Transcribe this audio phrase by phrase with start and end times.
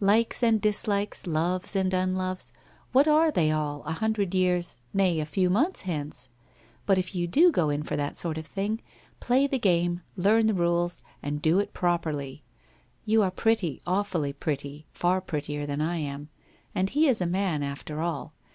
[0.00, 2.54] Likes and dislikes, loves and unloves,
[2.92, 6.30] what are they all, a hun dred years— nay a few months hence?
[6.86, 8.80] But if you do go in for that sort of thing,
[9.20, 11.02] play the game, learn the rules,
[11.42, 12.42] do it properly.
[13.04, 16.30] You are pretty, awfully pretty, far pret tier than I am.
[16.74, 18.32] And he is a man after all.